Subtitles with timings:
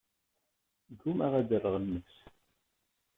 [0.91, 2.15] Ggumaɣ ad d-rreɣ nnefs.